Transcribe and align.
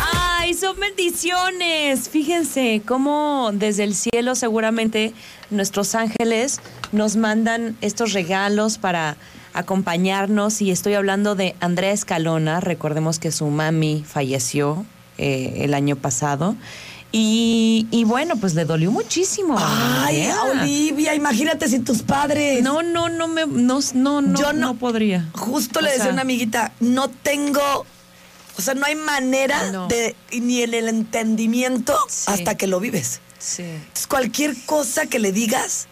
¡Ay, 0.00 0.54
son 0.54 0.78
bendiciones! 0.78 2.08
Fíjense 2.08 2.82
cómo 2.86 3.50
desde 3.52 3.84
el 3.84 3.94
cielo 3.94 4.34
seguramente 4.34 5.12
nuestros 5.50 5.94
ángeles 5.94 6.60
nos 6.92 7.16
mandan 7.16 7.76
estos 7.80 8.12
regalos 8.12 8.78
para 8.78 9.16
acompañarnos 9.54 10.62
y 10.62 10.70
estoy 10.70 10.94
hablando 10.94 11.34
de 11.34 11.54
Andrea 11.60 11.92
Escalona, 11.92 12.60
recordemos 12.60 13.18
que 13.18 13.32
su 13.32 13.46
mami 13.46 14.04
falleció 14.06 14.84
eh, 15.18 15.58
el 15.58 15.74
año 15.74 15.96
pasado. 15.96 16.56
Y, 17.14 17.86
y, 17.90 18.04
bueno, 18.04 18.36
pues 18.36 18.54
le 18.54 18.64
dolió 18.64 18.90
muchísimo. 18.90 19.56
Ay, 19.58 20.30
Olivia, 20.50 21.14
imagínate 21.14 21.68
si 21.68 21.78
tus 21.80 22.00
padres. 22.00 22.62
No, 22.62 22.82
no, 22.82 23.10
no 23.10 23.28
me, 23.28 23.46
no, 23.46 23.80
no, 23.94 24.22
no, 24.22 24.40
Yo 24.40 24.54
no, 24.54 24.74
podría. 24.76 25.28
Justo 25.34 25.82
le 25.82 25.90
decía 25.90 26.06
a 26.06 26.12
una 26.14 26.22
amiguita, 26.22 26.72
no 26.80 27.08
tengo, 27.10 27.84
o 28.58 28.62
sea, 28.62 28.74
no 28.74 28.84
hay 28.84 28.94
manera 28.94 29.86
de 29.88 30.14
ni 30.32 30.62
el, 30.62 30.74
el 30.74 30.88
entendimiento 30.88 31.96
hasta 32.26 32.56
que 32.56 32.66
lo 32.66 32.80
vives. 32.80 33.20
Sí. 33.38 33.62
Entonces, 33.62 34.06
cualquier 34.06 34.54
cosa 34.66 35.06
que 35.06 35.18
le 35.18 35.32
digas, 35.32 35.88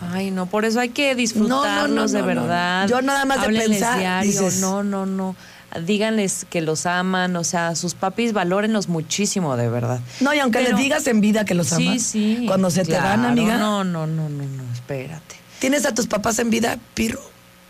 Ay, 0.00 0.30
no, 0.30 0.46
por 0.46 0.64
eso 0.64 0.80
hay 0.80 0.88
que 0.90 1.14
disfrutarlos 1.14 2.12
de 2.12 2.22
verdad. 2.22 2.88
Yo 2.88 3.02
nada 3.02 3.24
más 3.24 3.46
de 3.46 3.48
pensar, 3.48 3.98
diario, 3.98 4.48
no, 4.60 4.82
no, 4.82 5.06
no. 5.06 5.36
Díganles 5.84 6.46
que 6.48 6.60
los 6.60 6.86
aman, 6.86 7.34
o 7.34 7.42
sea, 7.42 7.74
sus 7.74 7.94
papis 7.94 8.32
valórenlos 8.32 8.88
muchísimo, 8.88 9.56
de 9.56 9.68
verdad. 9.68 10.00
No, 10.20 10.32
y 10.32 10.38
aunque 10.38 10.60
les 10.60 10.76
digas 10.76 11.06
en 11.08 11.20
vida 11.20 11.44
que 11.44 11.54
los 11.54 11.72
amas. 11.72 12.02
Sí, 12.02 12.36
sí. 12.38 12.44
Cuando 12.46 12.70
se 12.70 12.84
te 12.84 12.96
van, 12.96 13.24
amiga. 13.24 13.56
No, 13.58 13.82
no, 13.82 14.06
no, 14.06 14.28
no, 14.28 14.44
no, 14.44 14.72
espérate. 14.72 15.36
¿Tienes 15.58 15.84
a 15.84 15.92
tus 15.92 16.06
papás 16.06 16.38
en 16.38 16.50
vida, 16.50 16.78
Pirro? 16.94 17.20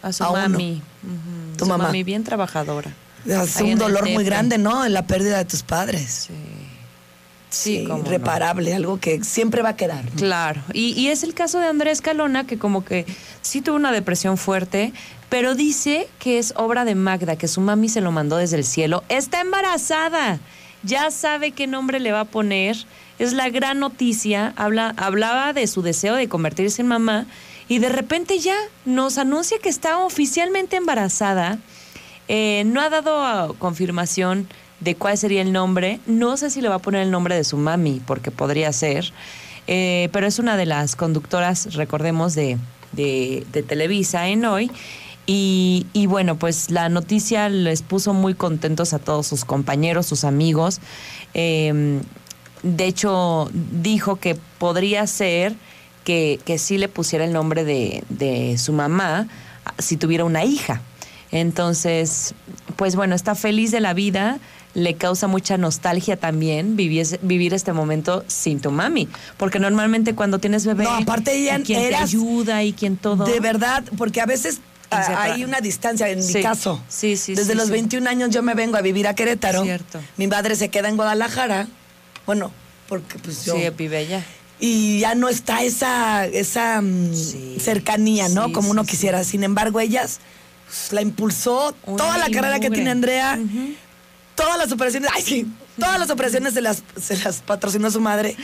A 0.03 0.13
su 0.13 0.23
mami. 0.23 0.83
Tu 1.57 1.67
mamá. 1.67 1.85
mami 1.85 2.03
bien 2.03 2.25
trabajadora. 2.25 2.93
Es 3.27 3.57
un 3.61 3.77
dolor 3.77 4.09
muy 4.09 4.25
grande, 4.25 4.59
¿no? 4.59 4.87
La 4.89 5.07
pérdida 5.07 5.39
de 5.39 5.45
tus 5.45 5.63
padres. 5.63 6.29
Sí. 6.29 6.35
Sí, 7.55 7.87
reparable, 8.05 8.75
algo 8.75 8.99
que 8.99 9.23
siempre 9.23 9.63
va 9.63 9.71
a 9.71 9.77
quedar. 9.77 10.05
Claro, 10.17 10.61
y, 10.73 11.07
es 11.07 11.23
el 11.23 11.35
caso 11.35 11.61
de 11.61 11.69
Andrés 11.69 12.01
Calona, 12.01 12.45
que 12.47 12.59
como 12.59 12.85
que 12.85 13.07
sí 13.43 13.61
tuvo 13.63 13.77
una 13.77 13.93
depresión 13.93 14.37
fuerte, 14.37 14.93
pero 15.29 15.55
dice 15.55 16.09
que 16.19 16.39
es 16.39 16.53
obra 16.57 16.85
de 16.85 16.97
Magda, 16.97 17.37
que 17.37 17.47
su 17.47 17.61
mami 17.61 17.89
se 17.89 18.01
lo 18.01 18.11
mandó 18.11 18.39
desde 18.39 18.57
el 18.57 18.65
cielo. 18.65 19.05
Está 19.09 19.41
embarazada, 19.41 20.41
ya 20.83 21.13
sabe 21.13 21.53
qué 21.53 21.69
nombre 21.69 22.01
le 22.01 22.11
va 22.11 22.21
a 22.21 22.25
poner, 22.25 22.77
es 23.21 23.33
la 23.33 23.49
gran 23.51 23.79
noticia, 23.79 24.53
Habla, 24.57 24.93
hablaba 24.97 25.53
de 25.53 25.69
su 25.69 25.81
deseo 25.83 26.17
de 26.17 26.29
convertirse 26.29 26.83
en 26.83 26.89
mamá 26.89 27.27
y 27.69 27.79
de 27.79 27.89
repente 27.89 28.41
ya 28.41 28.57
nos 28.85 29.17
anuncia 29.17 29.59
que 29.63 29.69
está 29.69 29.99
oficialmente 29.99 30.75
embarazada. 30.75 31.59
Eh, 32.29 32.65
no 32.67 32.81
ha 32.81 32.91
dado 32.91 33.55
confirmación 33.55 34.49
de 34.81 34.95
cuál 34.95 35.19
sería 35.19 35.43
el 35.43 35.53
nombre. 35.53 36.01
No 36.07 36.37
sé 36.37 36.51
si 36.51 36.61
le 36.61 36.69
va 36.69 36.77
a 36.77 36.81
poner 36.81 37.03
el 37.03 37.11
nombre 37.11 37.35
de 37.35 37.45
su 37.45 37.57
mami, 37.57 38.01
porque 38.07 38.31
podría 38.31 38.73
ser. 38.73 39.13
Eh, 39.67 40.09
pero 40.13 40.27
es 40.27 40.39
una 40.39 40.57
de 40.57 40.67
las 40.67 40.97
conductoras, 40.97 41.75
recordemos, 41.75 42.35
de, 42.35 42.59
de, 42.93 43.65
Televisa 43.67 44.29
en 44.29 44.45
hoy. 44.45 44.71
Y, 45.27 46.07
bueno, 46.07 46.37
pues 46.37 46.71
la 46.71 46.91
noticia 46.91 47.49
les 47.49 47.81
puso 47.81 48.13
muy 48.13 48.35
contentos 48.35 48.93
a 48.93 48.99
todos 48.99 49.27
sus 49.27 49.47
compañeros, 49.47 50.05
sus 50.05 50.25
amigos. 50.25 50.81
Em, 51.33 52.03
de 52.63 52.87
hecho, 52.87 53.49
dijo 53.53 54.17
que 54.17 54.35
podría 54.59 55.07
ser 55.07 55.55
que, 56.05 56.39
que 56.45 56.59
sí 56.59 56.77
le 56.77 56.89
pusiera 56.89 57.25
el 57.25 57.33
nombre 57.33 57.65
de, 57.65 58.05
de 58.11 58.59
su 58.59 58.75
mamá 58.75 59.27
si 59.79 59.97
tuviera 59.97 60.25
una 60.25 60.45
hija. 60.45 60.83
Entonces, 61.31 62.35
pues 62.77 62.97
bueno, 62.97 63.15
está 63.15 63.35
feliz 63.35 63.71
de 63.71 63.81
la 63.81 63.95
vida 63.95 64.39
le 64.75 64.95
causa 64.95 65.29
mucha 65.29 65.57
nostalgia 65.57 66.17
también 66.17 66.77
vivir, 66.77 67.19
vivir 67.23 67.55
este 67.55 67.73
momento 67.73 68.25
sin 68.27 68.61
tu 68.61 68.71
mami. 68.71 69.09
Porque 69.37 69.59
normalmente 69.59 70.15
cuando 70.15 70.39
tienes 70.39 70.67
bebé, 70.67 70.85
no, 70.85 70.91
aparte 70.91 71.35
ella 71.35 71.61
quien 71.63 71.89
te 71.89 71.95
ayuda 71.95 72.63
y 72.65 72.73
quien 72.73 72.97
todo. 72.97 73.25
De 73.25 73.41
verdad, 73.41 73.85
porque 73.97 74.21
a 74.21 74.27
veces 74.27 74.61
hay 74.91 75.45
una 75.45 75.61
distancia 75.61 76.09
en 76.09 76.25
mi 76.25 76.43
caso. 76.43 76.83
Sí, 76.89 77.17
sí, 77.17 77.35
Desde 77.35 77.55
los 77.55 77.71
21 77.71 78.09
años 78.09 78.31
yo 78.31 78.43
me 78.43 78.55
vengo 78.55 78.77
a 78.77 78.83
vivir 78.83 79.07
a 79.07 79.15
Querétaro. 79.15 79.63
Cierto. 79.63 80.01
Mi 80.17 80.27
madre 80.27 80.57
se 80.57 80.69
queda 80.69 80.89
en 80.89 80.97
Guadalajara. 80.97 81.69
Bueno, 82.27 82.51
porque 82.89 83.19
pues 83.19 83.45
yo. 83.45 83.55
Sí, 83.55 83.63
vive 83.77 83.99
allá. 83.99 84.25
Y 84.61 85.01
ya 85.01 85.15
no 85.15 85.29
está 85.29 85.63
esa, 85.63 86.27
esa 86.27 86.81
mm, 86.81 87.59
cercanía, 87.59 88.29
¿no? 88.29 88.53
Como 88.53 88.71
uno 88.71 88.85
quisiera. 88.85 89.25
Sin 89.25 89.45
embargo, 89.45 89.81
ellas 89.81 90.21
la 90.93 91.03
impulsó 91.03 91.75
toda 91.85 92.19
la 92.19 92.31
carrera 92.31 92.61
que 92.61 92.71
tiene 92.71 92.91
Andrea 92.91 93.39
todas 94.35 94.59
las 94.59 94.73
operaciones, 94.73 95.11
ay 95.15 95.23
sí, 95.23 95.47
todas 95.79 95.99
las 95.99 96.11
operaciones 96.11 96.55
se 96.55 96.61
las, 96.61 96.83
se 97.01 97.17
las 97.19 97.41
patrocinó 97.41 97.91
su 97.91 98.01
madre 98.01 98.37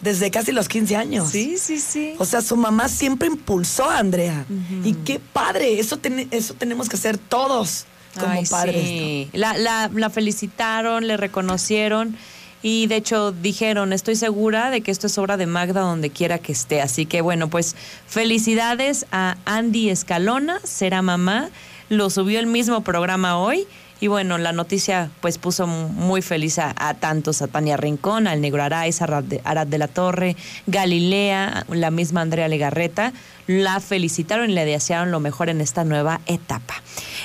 desde 0.00 0.30
casi 0.30 0.52
los 0.52 0.68
15 0.68 0.96
años. 0.96 1.30
Sí, 1.30 1.56
sí, 1.58 1.78
sí. 1.78 2.14
O 2.18 2.24
sea, 2.24 2.40
su 2.42 2.56
mamá 2.56 2.88
siempre 2.88 3.28
impulsó 3.28 3.88
a 3.88 3.98
Andrea. 3.98 4.44
Y 4.84 4.94
qué 4.94 5.20
padre, 5.20 5.78
eso, 5.78 5.98
eso 6.30 6.54
tenemos 6.54 6.88
que 6.88 6.96
hacer 6.96 7.18
todos 7.18 7.86
como 8.18 8.42
padres. 8.44 8.84
Sí. 8.86 9.30
La, 9.32 9.56
la, 9.56 9.90
la 9.92 10.10
felicitaron, 10.10 11.06
le 11.06 11.16
reconocieron. 11.16 12.16
Y 12.62 12.86
de 12.86 12.96
hecho 12.96 13.32
dijeron, 13.32 13.92
estoy 13.92 14.16
segura 14.16 14.70
de 14.70 14.82
que 14.82 14.90
esto 14.90 15.08
es 15.08 15.18
obra 15.18 15.36
de 15.36 15.46
Magda 15.46 15.80
donde 15.80 16.10
quiera 16.10 16.38
que 16.38 16.52
esté. 16.52 16.80
Así 16.80 17.06
que 17.06 17.20
bueno, 17.20 17.48
pues 17.48 17.74
felicidades 18.06 19.06
a 19.10 19.36
Andy 19.44 19.90
Escalona, 19.90 20.60
será 20.62 21.02
mamá. 21.02 21.50
Lo 21.88 22.08
subió 22.08 22.38
el 22.38 22.46
mismo 22.46 22.82
programa 22.82 23.36
hoy 23.38 23.66
y 24.02 24.08
bueno, 24.08 24.36
la 24.36 24.52
noticia 24.52 25.10
pues 25.20 25.38
puso 25.38 25.68
muy 25.68 26.22
feliz 26.22 26.58
a, 26.58 26.74
tantos, 26.94 27.40
a 27.40 27.46
Tania 27.46 27.76
Rincón, 27.76 28.26
al 28.26 28.40
Negro 28.40 28.60
Araiz, 28.60 29.00
a 29.00 29.04
Arad 29.04 29.66
de, 29.68 29.78
la 29.78 29.86
Torre, 29.86 30.34
Galilea, 30.66 31.66
la 31.70 31.92
misma 31.92 32.22
Andrea 32.22 32.48
Legarreta, 32.48 33.12
la 33.46 33.78
felicitaron 33.78 34.50
y 34.50 34.54
le 34.54 34.64
desearon 34.64 35.12
lo 35.12 35.20
mejor 35.20 35.50
en 35.50 35.60
esta 35.60 35.84
nueva 35.84 36.20
etapa. 36.26 36.74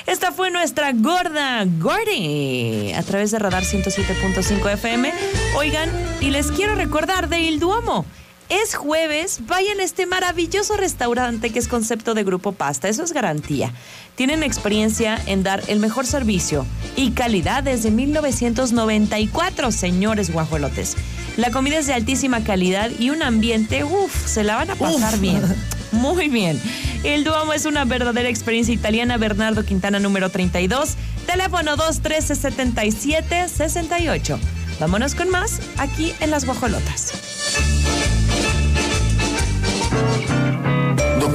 Esta 0.08 0.32
fue 0.32 0.50
nuestra 0.50 0.92
gorda 0.94 1.66
Gordy 1.66 2.94
a 2.94 3.02
través 3.02 3.30
de 3.30 3.38
Radar 3.38 3.64
107.5 3.64 4.72
FM. 4.72 5.12
Oigan, 5.54 5.90
y 6.22 6.30
les 6.30 6.50
quiero 6.50 6.74
recordar 6.74 7.28
de 7.28 7.40
Il 7.40 7.60
Duomo 7.60 8.06
es 8.48 8.74
jueves, 8.74 9.40
vayan 9.46 9.80
a 9.80 9.82
este 9.82 10.06
maravilloso 10.06 10.76
restaurante 10.76 11.50
que 11.50 11.58
es 11.58 11.68
concepto 11.68 12.14
de 12.14 12.24
Grupo 12.24 12.52
Pasta, 12.52 12.88
eso 12.88 13.02
es 13.02 13.12
garantía. 13.12 13.72
Tienen 14.14 14.42
experiencia 14.42 15.18
en 15.26 15.42
dar 15.42 15.62
el 15.68 15.80
mejor 15.80 16.06
servicio 16.06 16.64
y 16.96 17.10
calidad 17.10 17.62
desde 17.62 17.90
1994, 17.90 19.70
señores 19.70 20.32
guajolotes. 20.32 20.96
La 21.38 21.50
comida 21.52 21.78
es 21.78 21.86
de 21.86 21.94
altísima 21.94 22.42
calidad 22.42 22.90
y 22.98 23.10
un 23.10 23.22
ambiente, 23.22 23.84
uff, 23.84 24.26
se 24.26 24.42
la 24.42 24.56
van 24.56 24.72
a 24.72 24.74
pasar 24.74 25.20
bien. 25.20 25.40
Muy 25.92 26.28
bien. 26.28 26.60
El 27.04 27.22
Duomo 27.22 27.52
es 27.52 27.64
una 27.64 27.84
verdadera 27.84 28.28
experiencia 28.28 28.74
italiana. 28.74 29.18
Bernardo 29.18 29.64
Quintana, 29.64 30.00
número 30.00 30.30
32. 30.30 30.96
Teléfono 31.26 31.76
213-77-68. 31.76 34.36
Vámonos 34.80 35.14
con 35.14 35.30
más 35.30 35.60
aquí 35.76 36.12
en 36.18 36.32
Las 36.32 36.44
Guajolotas. 36.44 37.27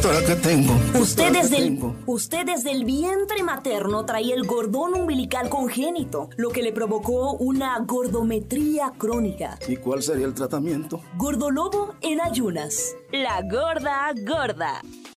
Doctora, 0.04 0.26
¿qué 0.28 0.36
tengo? 0.36 0.74
Usted 1.00 1.32
desde, 1.32 1.58
el, 1.60 1.80
usted 2.08 2.46
desde 2.46 2.72
el 2.72 2.84
vientre 2.84 3.42
materno 3.42 4.04
traía 4.04 4.36
el 4.36 4.46
gordón 4.46 4.96
umbilical 4.96 5.48
congénito, 5.48 6.30
lo 6.36 6.50
que 6.50 6.62
le 6.62 6.74
provocó 6.74 7.38
una 7.38 7.80
gordometría 7.80 8.92
crónica. 8.98 9.58
¿Y 9.66 9.78
cuál 9.78 10.04
sería 10.04 10.26
el 10.26 10.34
tratamiento? 10.34 11.00
Gordolobo 11.16 11.96
en 12.02 12.20
ayunas. 12.20 12.98
La 13.14 13.44
gorda 13.44 14.12
gorda. 14.28 14.82